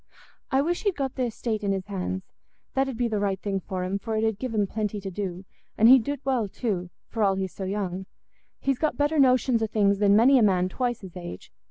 I 0.49 0.63
wish 0.63 0.81
he'd 0.81 0.95
got 0.95 1.13
th' 1.15 1.19
estate 1.29 1.63
in 1.63 1.71
his 1.73 1.85
hands; 1.85 2.23
that 2.73 2.89
'ud 2.89 2.97
be 2.97 3.07
the 3.07 3.19
right 3.19 3.39
thing 3.39 3.59
for 3.59 3.83
him, 3.83 3.99
for 3.99 4.15
it 4.17 4.23
'ud 4.23 4.39
give 4.39 4.51
him 4.55 4.65
plenty 4.65 4.99
to 4.99 5.11
do, 5.11 5.45
and 5.77 5.87
he'd 5.87 6.03
do't 6.03 6.25
well 6.25 6.47
too, 6.47 6.89
for 7.07 7.21
all 7.23 7.35
he's 7.35 7.53
so 7.53 7.65
young; 7.65 8.07
he's 8.59 8.79
got 8.79 8.97
better 8.97 9.19
notions 9.19 9.61
o' 9.61 9.67
things 9.67 9.99
than 9.99 10.15
many 10.15 10.39
a 10.39 10.41
man 10.41 10.69
twice 10.69 11.01
his 11.01 11.15
age. 11.15 11.51